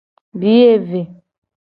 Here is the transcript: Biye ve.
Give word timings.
Biye 0.33 0.75
ve. 0.89 1.01